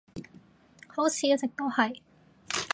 [0.87, 2.01] 好似一直都係